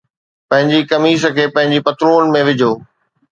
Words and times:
پنھنجي 0.49 0.79
قميص 0.91 1.23
کي 1.35 1.45
پنھنجي 1.55 1.79
پتلون 1.85 2.23
۾ 2.37 2.41
وجھو 2.47 2.71